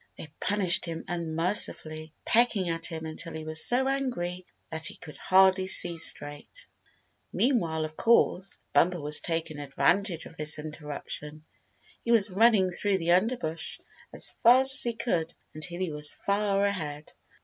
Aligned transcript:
They 0.17 0.33
punished 0.39 0.87
him 0.87 1.05
unmercifully, 1.07 2.11
pecking 2.25 2.69
at 2.69 2.87
him 2.87 3.05
until 3.05 3.33
he 3.33 3.43
was 3.45 3.63
so 3.63 3.87
angry 3.87 4.47
that 4.71 4.87
he 4.87 4.95
could 4.95 5.17
hardly 5.17 5.67
see 5.67 5.95
straight. 5.95 6.65
Meanwhile, 7.31 7.85
of 7.85 7.95
course, 7.95 8.57
Bumper 8.73 8.99
was 8.99 9.19
taking 9.21 9.59
advantage 9.59 10.25
of 10.25 10.37
this 10.37 10.57
interruption. 10.57 11.45
He 12.03 12.09
was 12.11 12.31
running 12.31 12.71
through 12.71 12.97
the 12.97 13.11
underbrush 13.11 13.79
as 14.11 14.31
fast 14.41 14.73
as 14.73 14.81
he 14.81 14.93
could 14.95 15.35
until 15.53 15.77
he 15.79 15.91
was 15.91 16.11
far 16.13 16.63
ahead. 16.63 17.13